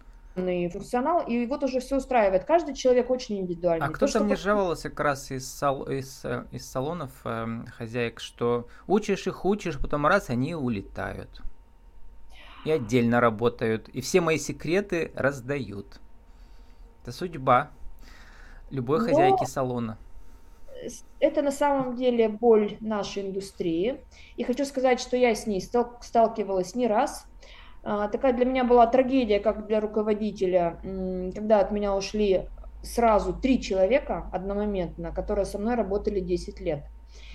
функционал, 0.70 1.26
и 1.26 1.46
вот 1.46 1.64
уже 1.64 1.80
все 1.80 1.98
устраивает. 1.98 2.46
Каждый 2.46 2.74
человек 2.74 3.10
очень 3.10 3.40
индивидуальный. 3.40 3.86
А 3.86 3.90
кто-то 3.90 4.24
мне 4.24 4.36
жаловался 4.36 4.90
как 4.90 5.00
раз 5.00 5.32
из, 5.32 5.48
сал, 5.48 5.84
из, 5.84 6.24
э, 6.24 6.46
из 6.52 6.70
салонов 6.70 7.12
э, 7.26 7.66
хозяек, 7.78 8.20
что 8.20 8.68
учишь 8.88 9.28
их, 9.28 9.46
учишь, 9.46 9.80
потом 9.80 10.08
раз, 10.08 10.30
они 10.30 10.56
улетают. 10.56 11.42
И 12.66 12.72
отдельно 12.72 13.22
работают. 13.22 13.90
И 13.90 14.02
все 14.02 14.22
мои 14.22 14.38
секреты 14.38 15.12
раздают. 15.16 16.00
Это 17.04 17.12
судьба 17.12 17.72
любой 18.70 19.00
Но... 19.00 19.06
хозяйки 19.06 19.46
салона 19.46 19.98
это 21.20 21.42
на 21.42 21.52
самом 21.52 21.96
деле 21.96 22.30
боль 22.30 22.78
нашей 22.80 23.24
индустрии. 23.24 24.02
И 24.38 24.44
хочу 24.44 24.66
сказать, 24.66 25.00
что 25.00 25.18
я 25.18 25.36
с 25.36 25.46
ней 25.46 25.62
сталкивалась 25.62 26.76
не 26.76 26.88
раз. 26.88 27.26
А, 27.84 28.08
такая 28.08 28.34
для 28.34 28.46
меня 28.46 28.64
была 28.64 28.88
трагедия, 28.88 29.40
как 29.40 29.68
для 29.68 29.80
руководителя, 29.80 30.80
когда 31.34 31.60
от 31.60 31.72
меня 31.72 31.96
ушли 31.96 32.48
сразу 32.82 33.34
три 33.34 33.62
человека 33.62 34.30
одномоментно, 34.32 35.12
которые 35.12 35.46
со 35.46 35.58
мной 35.58 35.76
работали 35.76 36.20
10 36.20 36.60
лет. 36.62 36.84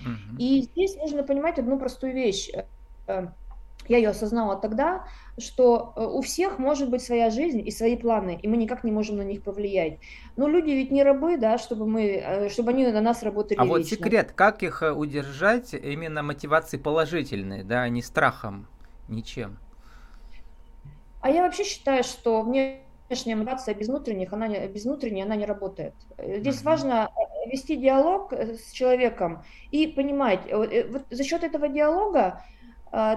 Угу. 0.01 0.37
И 0.39 0.61
здесь 0.61 0.95
нужно 0.95 1.23
понимать 1.23 1.59
одну 1.59 1.77
простую 1.77 2.13
вещь. 2.13 2.49
Э, 3.07 3.27
я 3.87 3.97
ее 3.97 4.09
осознала 4.09 4.55
тогда, 4.55 5.05
что 5.37 5.93
э, 5.95 6.03
у 6.03 6.21
всех 6.21 6.57
может 6.57 6.89
быть 6.89 7.03
своя 7.03 7.29
жизнь 7.29 7.61
и 7.65 7.71
свои 7.71 7.95
планы, 7.95 8.39
и 8.41 8.47
мы 8.47 8.57
никак 8.57 8.83
не 8.83 8.91
можем 8.91 9.17
на 9.17 9.21
них 9.21 9.43
повлиять. 9.43 9.99
Но 10.35 10.47
люди 10.47 10.71
ведь 10.71 10.91
не 10.91 11.03
рабы, 11.03 11.37
да, 11.37 11.57
чтобы 11.57 11.85
мы, 11.85 12.03
э, 12.03 12.49
чтобы 12.49 12.71
они 12.71 12.87
на 12.87 13.01
нас 13.01 13.21
работали. 13.21 13.57
А 13.59 13.63
вечно. 13.63 13.77
вот 13.77 13.87
секрет, 13.87 14.31
как 14.33 14.63
их 14.63 14.83
удержать 14.95 15.73
именно 15.73 16.23
мотивацией 16.23 16.81
положительной, 16.81 17.63
да, 17.63 17.83
а 17.83 17.89
не 17.89 18.01
страхом, 18.01 18.67
ничем. 19.07 19.57
А 21.25 21.29
я 21.31 21.41
вообще 21.41 21.63
считаю, 21.63 22.03
что 22.03 22.43
внешняя 22.43 23.35
мотивация 23.35 23.73
без 23.73 23.87
внутренних, 23.87 24.31
она 24.31 24.47
не, 24.47 24.67
без 24.67 24.85
внутренней 24.85 25.23
она 25.23 25.35
не 25.35 25.47
работает. 25.47 25.95
Здесь 26.19 26.61
важно 26.61 27.09
вести 27.47 27.75
диалог 27.77 28.31
э, 28.31 28.53
с 28.53 28.71
человеком 28.71 29.43
и 29.71 29.87
понимать, 29.87 30.41
вот 30.53 30.69
за 31.09 31.23
счет 31.23 31.43
этого 31.43 31.67
диалога 31.67 32.43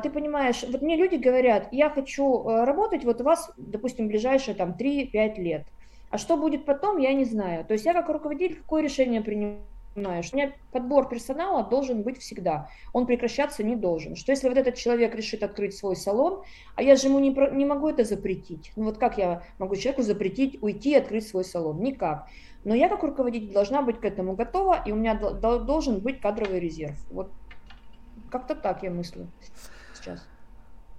ты 0.03 0.09
понимаешь, 0.09 0.65
вот 0.67 0.81
мне 0.81 0.97
люди 0.97 1.17
говорят, 1.17 1.69
я 1.71 1.91
хочу 1.91 2.45
работать, 2.45 3.05
вот 3.05 3.21
у 3.21 3.25
вас, 3.25 3.53
допустим, 3.59 4.09
ближайшие 4.09 4.55
там 4.55 4.71
3-5 4.71 5.35
лет, 5.37 5.67
а 6.09 6.17
что 6.17 6.39
будет 6.39 6.65
потом, 6.65 6.97
я 6.97 7.13
не 7.13 7.27
знаю. 7.27 7.67
То 7.67 7.75
есть 7.75 7.85
я 7.85 7.93
как 7.93 8.09
руководитель 8.09 8.57
какое 8.57 8.83
решение 8.83 9.21
принимаю? 9.21 9.61
Что 10.23 10.37
у 10.37 10.41
меня 10.41 10.53
подбор 10.73 11.09
персонала 11.09 11.65
должен 11.65 12.03
быть 12.03 12.19
всегда. 12.19 12.69
Он 12.93 13.07
прекращаться 13.07 13.63
не 13.63 13.77
должен. 13.77 14.17
Что 14.17 14.33
если 14.33 14.49
вот 14.49 14.59
этот 14.59 14.75
человек 14.75 15.15
решит 15.15 15.43
открыть 15.43 15.77
свой 15.77 15.97
салон, 15.97 16.43
а 16.75 16.83
я 16.83 16.97
же 16.97 17.09
ему 17.09 17.19
не, 17.19 17.31
не 17.55 17.65
могу 17.65 17.89
это 17.89 18.05
запретить. 18.05 18.73
Ну 18.77 18.85
вот 18.85 18.99
как 18.99 19.19
я 19.19 19.43
могу 19.59 19.77
человеку 19.77 20.03
запретить 20.03 20.63
уйти 20.63 20.93
и 20.93 20.97
открыть 20.97 21.27
свой 21.27 21.45
салон? 21.45 21.81
Никак. 21.81 22.29
Но 22.65 22.75
я 22.75 22.89
как 22.89 23.03
руководитель 23.03 23.53
должна 23.53 23.83
быть 23.83 24.01
к 24.01 24.05
этому 24.05 24.35
готова, 24.35 24.83
и 24.85 24.93
у 24.93 24.97
меня 24.97 25.15
должен 25.15 26.01
быть 26.01 26.21
кадровый 26.21 26.61
резерв. 26.61 26.99
Вот 27.11 27.31
как-то 28.31 28.55
так 28.55 28.83
я 28.83 28.91
мыслю 28.91 29.29
сейчас. 29.95 30.27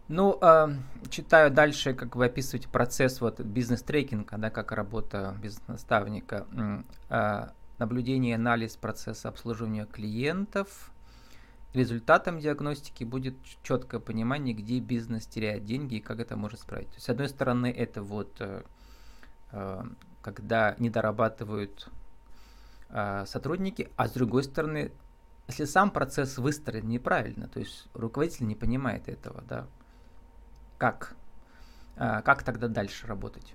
Ну, 0.07 0.39
э, 0.41 0.69
читаю 1.11 1.51
дальше, 1.51 1.93
как 1.93 2.15
вы 2.15 2.25
описываете 2.25 2.67
процесс 2.67 3.21
вот 3.21 3.39
бизнес-трекинга, 3.39 4.37
да, 4.37 4.49
как 4.49 4.71
работа 4.71 5.35
бизнес-наставника. 5.39 6.47
Э, 7.09 7.49
наблюдение 7.79 8.31
и 8.31 8.35
анализ 8.35 8.75
процесса 8.75 9.29
обслуживания 9.29 9.85
клиентов. 9.85 10.91
Результатом 11.73 12.39
диагностики 12.39 13.03
будет 13.03 13.35
четкое 13.63 13.99
понимание, 13.99 14.53
где 14.53 14.79
бизнес 14.79 15.25
теряет 15.25 15.65
деньги 15.65 15.95
и 15.95 15.99
как 15.99 16.19
это 16.19 16.35
может 16.35 16.59
исправить. 16.59 16.89
То 16.89 16.95
есть, 16.95 17.05
с 17.05 17.09
одной 17.09 17.29
стороны, 17.29 17.67
это 17.67 18.01
вот 18.01 18.35
э, 18.39 18.63
э, 19.51 19.83
когда 20.21 20.75
не 20.79 20.89
дорабатывают 20.89 21.89
э, 22.89 23.23
сотрудники, 23.27 23.89
а 23.95 24.07
с 24.07 24.11
другой 24.11 24.43
стороны, 24.43 24.91
если 25.47 25.65
сам 25.65 25.91
процесс 25.91 26.37
выстроен 26.37 26.87
неправильно, 26.87 27.47
то 27.47 27.59
есть 27.59 27.87
руководитель 27.93 28.47
не 28.47 28.55
понимает 28.55 29.07
этого, 29.07 29.43
да, 29.43 29.67
как, 30.77 31.15
как 31.95 32.43
тогда 32.43 32.67
дальше 32.67 33.05
работать? 33.05 33.53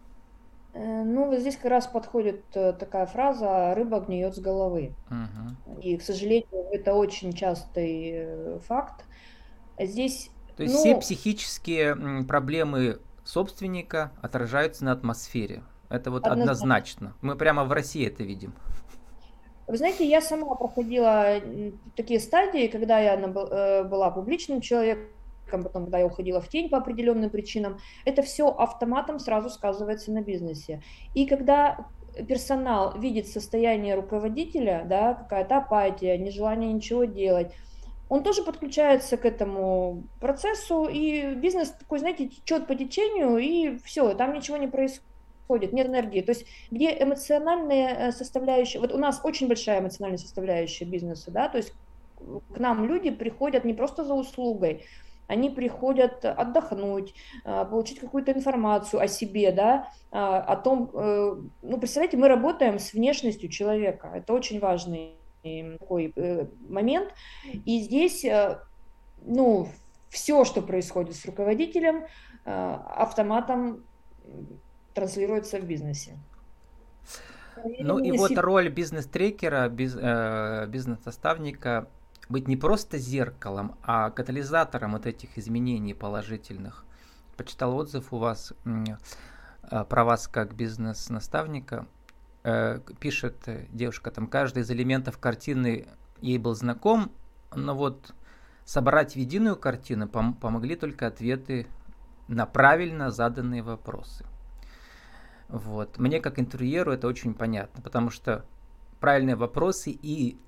Э, 0.75 1.05
ну, 1.05 1.27
вот 1.29 1.39
здесь 1.39 1.57
как 1.57 1.71
раз 1.71 1.87
подходит 1.87 2.45
э, 2.55 2.73
такая 2.73 3.07
фраза 3.07 3.75
«рыба 3.75 4.01
гниет 4.01 4.35
с 4.35 4.41
головы». 4.41 4.93
Угу. 5.09 5.81
И, 5.81 5.97
к 5.97 6.03
сожалению, 6.03 6.67
это 6.73 6.95
очень 6.95 7.33
частый 7.33 8.11
э, 8.13 8.59
факт. 8.67 9.05
Здесь, 9.79 10.31
То 10.57 10.65
есть 10.65 10.75
ну, 10.75 10.81
все 10.81 10.97
психические 10.97 12.25
проблемы 12.25 12.99
собственника 13.25 14.11
отражаются 14.21 14.85
на 14.85 14.93
атмосфере. 14.93 15.63
Это 15.91 16.11
вот 16.11 16.27
однозначно. 16.27 16.43
однозначно. 16.43 17.15
Мы 17.21 17.37
прямо 17.37 17.65
в 17.65 17.73
России 17.73 18.07
это 18.07 18.25
видим. 18.25 18.53
Вы 19.67 19.77
знаете, 19.77 20.07
я 20.07 20.21
сама 20.21 20.55
проходила 20.57 21.41
такие 21.97 22.21
стадии, 22.21 22.67
когда 22.67 22.99
я 22.99 23.17
была 23.85 24.11
публичным 24.11 24.61
человеком, 24.61 25.07
потом, 25.51 25.85
когда 25.85 25.99
я 25.99 26.07
уходила 26.07 26.41
в 26.41 26.49
тень 26.49 26.69
по 26.69 26.79
определенным 26.79 27.31
причинам, 27.31 27.79
это 28.05 28.23
все 28.23 28.49
автоматом 28.49 29.19
сразу 29.19 29.51
сказывается 29.51 30.13
на 30.13 30.23
бизнесе. 30.23 30.83
И 31.15 31.27
когда 31.27 31.87
персонал 32.29 32.99
видит 32.99 33.29
состояние 33.29 33.95
руководителя, 33.95 34.85
да, 34.89 35.15
какая-то 35.15 35.59
апатия, 35.59 36.17
нежелание 36.17 36.73
ничего 36.73 37.05
делать, 37.05 37.53
он 38.09 38.23
тоже 38.23 38.43
подключается 38.43 39.17
к 39.17 39.25
этому 39.25 40.05
процессу, 40.21 40.85
и 40.85 41.35
бизнес 41.35 41.71
такой, 41.71 41.99
знаете, 41.99 42.29
течет 42.29 42.67
по 42.67 42.75
течению, 42.75 43.39
и 43.39 43.79
все, 43.79 44.15
там 44.15 44.35
ничего 44.35 44.57
не 44.57 44.69
происходит 44.69 45.73
нет 45.73 45.89
энергии. 45.89 46.21
То 46.21 46.31
есть 46.31 46.47
где 46.71 46.97
эмоциональная 47.03 48.09
э, 48.09 48.13
составляющая, 48.13 48.79
вот 48.79 48.93
у 48.93 48.99
нас 48.99 49.21
очень 49.25 49.49
большая 49.49 49.81
эмоциональная 49.81 50.19
составляющая 50.19 50.85
бизнеса, 50.85 51.31
да, 51.31 51.49
то 51.49 51.59
есть 51.59 51.75
к 52.55 52.59
нам 52.59 52.87
люди 52.87 53.11
приходят 53.11 53.65
не 53.65 53.75
просто 53.75 54.05
за 54.05 54.15
услугой, 54.15 54.85
они 55.27 55.51
приходят 55.51 56.25
отдохнуть, 56.25 57.15
а, 57.45 57.65
получить 57.65 58.01
какую-то 58.01 58.33
информацию 58.33 59.01
о 59.01 59.09
себе, 59.09 59.53
да, 59.53 59.89
а, 60.11 60.41
о 60.41 60.57
том, 60.57 60.91
э, 60.93 61.37
ну, 61.63 61.79
представляете, 61.79 62.17
мы 62.17 62.29
работаем 62.29 62.79
с 62.79 62.93
внешностью 62.93 63.49
человека, 63.49 64.11
это 64.15 64.33
очень 64.33 64.61
важный 64.61 65.17
такой 65.79 66.13
э, 66.17 66.47
момент, 66.69 67.13
и 67.53 67.81
здесь, 67.81 68.25
э, 68.25 68.59
ну, 69.23 69.69
все, 70.09 70.45
что 70.45 70.63
происходит 70.63 71.17
с 71.17 71.27
руководителем, 71.27 72.07
автоматом 72.45 73.85
транслируется 74.93 75.59
в 75.59 75.65
бизнесе. 75.65 76.19
Ну 77.81 77.99
и 77.99 78.13
вот 78.13 78.39
роль 78.39 78.69
бизнес-трекера, 78.69 79.69
бизнес-наставника 79.69 81.89
быть 82.29 82.49
не 82.49 82.57
просто 82.57 82.99
зеркалом, 82.99 83.77
а 83.83 84.11
катализатором 84.11 84.93
вот 84.93 85.07
этих 85.07 85.39
изменений 85.39 85.95
положительных. 85.95 86.85
Почитал 87.37 87.77
отзыв 87.77 88.13
у 88.13 88.19
вас 88.19 88.53
э, 88.65 89.85
про 89.85 90.05
вас 90.05 90.29
как 90.29 90.55
бизнес-наставника. 90.55 91.87
Э, 92.43 92.81
пишет 93.01 93.49
девушка, 93.73 94.11
там 94.11 94.27
каждый 94.27 94.63
из 94.63 94.71
элементов 94.71 95.19
картины 95.19 95.89
ей 96.21 96.39
был 96.39 96.55
знаком, 96.55 97.13
но 97.55 97.75
вот 97.75 98.15
собрать 98.65 99.13
в 99.13 99.17
единую 99.17 99.57
картину 99.57 100.07
пом- 100.07 100.35
помогли 100.35 100.77
только 100.77 101.07
ответы 101.07 101.67
на 102.29 102.47
правильно 102.47 103.11
заданные 103.11 103.63
вопросы. 103.63 104.25
Вот. 105.49 105.99
Мне 105.99 106.21
как 106.21 106.39
интерьеру 106.39 106.93
это 106.93 107.07
очень 107.07 107.35
понятно, 107.35 107.83
потому 107.83 108.11
что 108.11 108.45
правильные 109.01 109.37
вопросы 109.37 109.91
и 109.91 110.39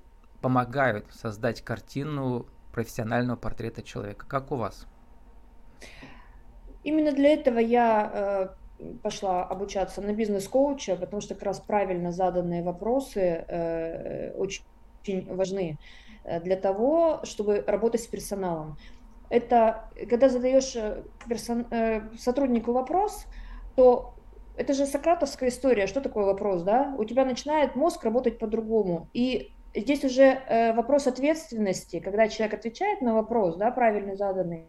помогают 0.47 1.07
создать 1.11 1.61
картину 1.61 2.45
профессионального 2.71 3.35
портрета 3.35 3.81
человека. 3.83 4.25
Как 4.29 4.53
у 4.53 4.55
вас? 4.55 4.87
Именно 6.85 7.11
для 7.11 7.33
этого 7.33 7.59
я 7.59 8.55
э, 8.79 8.85
пошла 9.03 9.43
обучаться 9.43 10.01
на 10.01 10.13
бизнес-коуча, 10.13 10.95
потому 10.95 11.21
что 11.21 11.35
как 11.35 11.43
раз 11.43 11.59
правильно 11.59 12.13
заданные 12.13 12.63
вопросы 12.63 13.19
э, 13.19 14.31
очень, 14.37 14.63
важны 15.35 15.77
э, 16.23 16.39
для 16.39 16.55
того, 16.55 17.19
чтобы 17.25 17.61
работать 17.67 18.03
с 18.03 18.07
персоналом. 18.07 18.77
Это 19.29 19.89
когда 20.09 20.29
задаешь 20.29 20.77
персон, 21.27 21.65
сотруднику 22.17 22.71
вопрос, 22.71 23.25
то 23.75 24.13
это 24.55 24.73
же 24.73 24.85
сократовская 24.85 25.49
история. 25.49 25.87
Что 25.87 25.99
такое 25.99 26.23
вопрос, 26.23 26.63
да? 26.63 26.95
У 26.97 27.03
тебя 27.03 27.25
начинает 27.25 27.75
мозг 27.75 28.05
работать 28.05 28.39
по-другому. 28.39 29.09
И 29.13 29.51
здесь 29.79 30.03
уже 30.03 30.23
э, 30.23 30.73
вопрос 30.73 31.07
ответственности, 31.07 31.99
когда 31.99 32.27
человек 32.27 32.55
отвечает 32.55 33.01
на 33.01 33.13
вопрос, 33.13 33.57
да, 33.57 33.71
правильно 33.71 34.15
заданный, 34.15 34.65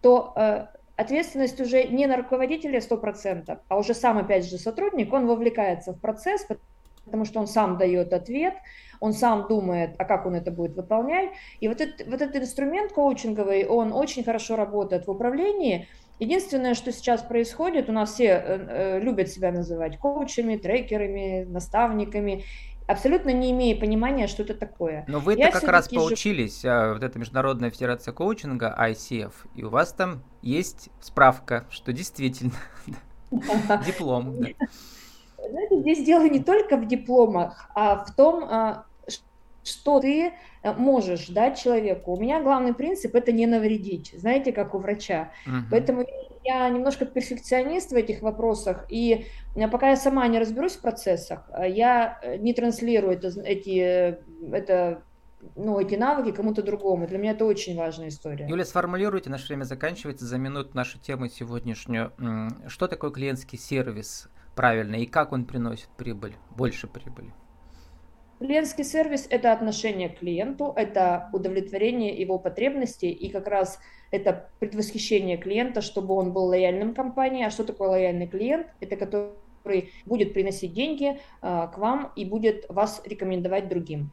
то 0.00 0.32
э, 0.36 0.66
ответственность 0.96 1.60
уже 1.60 1.84
не 1.84 2.06
на 2.06 2.16
руководителя 2.16 2.80
100%, 2.80 3.58
а 3.68 3.78
уже 3.78 3.94
сам, 3.94 4.18
опять 4.18 4.48
же, 4.48 4.58
сотрудник, 4.58 5.12
он 5.12 5.26
вовлекается 5.26 5.92
в 5.92 6.00
процесс, 6.00 6.46
потому 7.04 7.24
что 7.24 7.40
он 7.40 7.46
сам 7.46 7.78
дает 7.78 8.12
ответ, 8.12 8.54
он 9.00 9.12
сам 9.12 9.48
думает, 9.48 9.94
а 9.98 10.04
как 10.04 10.26
он 10.26 10.34
это 10.34 10.50
будет 10.50 10.76
выполнять. 10.76 11.30
И 11.60 11.68
вот, 11.68 11.80
этот, 11.80 12.06
вот 12.06 12.22
этот 12.22 12.36
инструмент 12.36 12.92
коучинговый, 12.92 13.66
он 13.66 13.92
очень 13.92 14.22
хорошо 14.22 14.56
работает 14.56 15.06
в 15.06 15.10
управлении. 15.10 15.88
Единственное, 16.20 16.74
что 16.74 16.92
сейчас 16.92 17.20
происходит, 17.22 17.88
у 17.88 17.92
нас 17.92 18.12
все 18.12 18.26
э, 18.26 19.00
любят 19.00 19.28
себя 19.28 19.50
называть 19.50 19.98
коучами, 19.98 20.56
трекерами, 20.56 21.44
наставниками 21.44 22.44
абсолютно 22.86 23.30
не 23.30 23.50
имея 23.52 23.78
понимания, 23.78 24.26
что 24.26 24.42
это 24.42 24.54
такое. 24.54 25.04
Но 25.08 25.20
вы-то 25.20 25.50
как 25.50 25.64
раз 25.64 25.88
поучились, 25.88 26.64
а, 26.64 26.94
вот 26.94 27.02
эта 27.02 27.18
Международная 27.18 27.70
Федерация 27.70 28.12
Коучинга, 28.12 28.74
ICF, 28.78 29.32
и 29.54 29.64
у 29.64 29.70
вас 29.70 29.92
там 29.92 30.22
есть 30.42 30.90
справка, 31.00 31.66
что 31.70 31.92
действительно 31.92 32.52
диплом. 33.86 34.36
Знаете, 35.36 35.80
здесь 35.80 36.04
дело 36.04 36.28
не 36.28 36.40
только 36.40 36.76
в 36.76 36.86
дипломах, 36.86 37.68
а 37.74 38.04
в 38.04 38.14
том, 38.14 38.44
а, 38.44 38.84
что 39.64 40.00
ты 40.00 40.32
э, 40.62 40.72
можешь 40.74 41.28
дать 41.28 41.60
человеку. 41.60 42.12
У 42.12 42.20
меня 42.20 42.42
главный 42.42 42.74
принцип 42.74 43.14
это 43.14 43.32
не 43.32 43.46
навредить, 43.46 44.14
знаете, 44.16 44.52
как 44.52 44.74
у 44.74 44.78
врача. 44.78 45.30
Угу. 45.46 45.56
Поэтому 45.70 46.06
я 46.44 46.68
немножко 46.68 47.04
перфекционист 47.04 47.92
в 47.92 47.94
этих 47.94 48.22
вопросах, 48.22 48.86
и 48.88 49.26
э, 49.54 49.68
пока 49.68 49.90
я 49.90 49.96
сама 49.96 50.26
не 50.28 50.38
разберусь 50.38 50.76
в 50.76 50.80
процессах, 50.80 51.48
э, 51.56 51.70
я 51.70 52.20
не 52.38 52.54
транслирую 52.54 53.14
это, 53.14 53.28
эти, 53.42 54.18
это 54.52 55.02
ну, 55.56 55.80
эти 55.80 55.94
навыки 55.94 56.34
кому-то 56.34 56.62
другому. 56.62 57.06
Для 57.06 57.18
меня 57.18 57.32
это 57.32 57.44
очень 57.44 57.76
важная 57.76 58.08
история. 58.08 58.46
Юля, 58.48 58.64
сформулируйте, 58.64 59.30
наше 59.30 59.48
время 59.48 59.64
заканчивается 59.64 60.24
за 60.24 60.38
минуту 60.38 60.70
нашу 60.74 60.98
тему 60.98 61.28
сегодняшнюю. 61.28 62.12
Что 62.68 62.88
такое 62.88 63.10
клиентский 63.10 63.58
сервис 63.58 64.28
правильно 64.54 64.96
и 64.96 65.06
как 65.06 65.32
он 65.32 65.44
приносит 65.44 65.88
прибыль, 65.96 66.34
больше 66.50 66.86
прибыли? 66.86 67.32
Клиентский 68.42 68.82
сервис– 68.82 69.28
это 69.30 69.52
отношение 69.52 70.08
к 70.08 70.18
клиенту, 70.18 70.72
это 70.74 71.28
удовлетворение 71.32 72.12
его 72.20 72.40
потребностей 72.40 73.12
и 73.12 73.30
как 73.30 73.46
раз 73.46 73.78
это 74.10 74.50
предвосхищение 74.58 75.36
клиента, 75.36 75.80
чтобы 75.80 76.14
он 76.14 76.32
был 76.32 76.46
лояльным 76.46 76.92
компании. 76.92 77.44
А 77.44 77.50
что 77.50 77.62
такое 77.62 77.90
лояльный 77.90 78.26
клиент? 78.26 78.66
Это 78.80 78.96
который 78.96 79.92
будет 80.06 80.34
приносить 80.34 80.72
деньги 80.72 81.20
к 81.40 81.74
вам 81.76 82.10
и 82.16 82.24
будет 82.24 82.66
вас 82.68 83.00
рекомендовать 83.04 83.68
другим. 83.68 84.10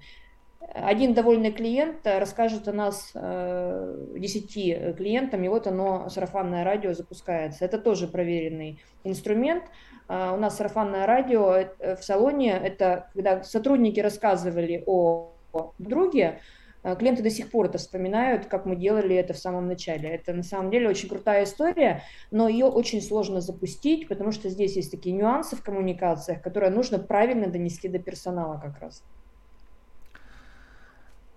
Один 0.60 1.16
довольный 1.16 1.52
клиент 1.52 2.06
расскажет 2.06 2.68
о 2.68 2.74
нас 2.74 3.12
э, 3.16 4.06
10 4.16 4.96
клиентам, 4.98 5.44
и 5.44 5.48
вот 5.48 5.66
оно, 5.66 6.08
сарафанное 6.10 6.64
радио, 6.64 6.94
запускается. 6.94 7.66
Это 7.66 7.80
тоже 7.80 8.08
проверенный 8.08 8.80
инструмент. 9.04 9.64
Uh, 10.10 10.34
у 10.34 10.38
нас 10.38 10.58
сарафанное 10.58 11.06
радио 11.06 11.54
э, 11.54 11.96
в 11.96 12.04
салоне, 12.04 12.54
это 12.54 13.12
когда 13.14 13.44
сотрудники 13.44 14.00
рассказывали 14.00 14.84
о 14.88 15.34
друге, 15.78 16.40
э, 16.82 16.96
клиенты 16.96 17.22
до 17.22 17.30
сих 17.30 17.52
пор 17.52 17.68
это 17.68 17.78
вспоминают, 17.78 18.48
как 18.48 18.66
мы 18.66 18.76
делали 18.76 19.16
это 19.16 19.36
в 19.36 19.38
самом 19.38 19.68
начале. 19.68 20.10
Это 20.10 20.34
на 20.34 20.42
самом 20.42 20.72
деле 20.72 20.90
очень 20.90 21.10
крутая 21.10 21.44
история, 21.44 22.02
но 22.32 22.48
ее 22.48 22.66
очень 22.66 23.04
сложно 23.04 23.40
запустить, 23.40 24.08
потому 24.08 24.32
что 24.32 24.50
здесь 24.50 24.76
есть 24.76 24.90
такие 24.90 25.16
нюансы 25.16 25.56
в 25.56 25.62
коммуникациях, 25.62 26.42
которые 26.42 26.72
нужно 26.72 26.98
правильно 26.98 27.46
донести 27.46 27.88
до 27.88 28.00
персонала 28.00 28.60
как 28.60 28.80
раз. 28.80 29.04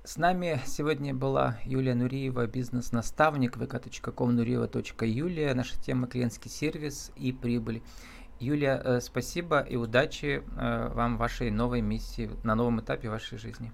С 0.05 0.17
нами 0.17 0.61
сегодня 0.67 1.15
была 1.15 1.59
Юлия 1.63 1.95
Нуриева, 1.95 2.47
бизнес-наставник 2.47 3.57
vk.com 3.57 4.31
nurieva.юлия. 4.31 5.55
Наша 5.55 5.81
тема 5.81 6.09
клиентский 6.09 6.51
сервис 6.51 7.13
и 7.17 7.33
прибыль. 7.33 7.83
Юлия, 8.43 8.81
э, 8.85 9.01
спасибо 9.01 9.61
и 9.61 9.77
удачи 9.77 10.43
э, 10.57 10.89
вам 10.95 11.17
в 11.17 11.19
вашей 11.19 11.51
новой 11.51 11.81
миссии, 11.81 12.29
на 12.43 12.55
новом 12.55 12.81
этапе 12.81 13.09
вашей 13.09 13.39
жизни. 13.39 13.73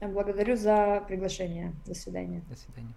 Благодарю 0.00 0.56
за 0.56 1.02
приглашение. 1.08 1.72
До 1.86 1.94
свидания. 1.94 2.42
До 2.50 2.56
свидания. 2.56 2.94